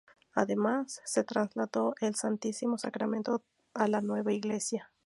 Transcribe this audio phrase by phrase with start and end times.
[0.33, 3.43] Además, se trasladó el Santísimo Sacramento
[3.75, 4.91] a la nueva iglesia.